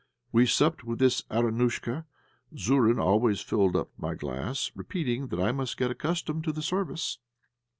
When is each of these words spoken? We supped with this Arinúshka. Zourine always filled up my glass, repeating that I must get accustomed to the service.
We 0.31 0.47
supped 0.47 0.83
with 0.83 0.97
this 0.97 1.21
Arinúshka. 1.29 2.05
Zourine 2.57 2.97
always 2.99 3.41
filled 3.41 3.75
up 3.75 3.91
my 3.99 4.15
glass, 4.15 4.71
repeating 4.73 5.27
that 5.27 5.39
I 5.39 5.51
must 5.51 5.77
get 5.77 5.91
accustomed 5.91 6.43
to 6.45 6.51
the 6.51 6.63
service. 6.63 7.19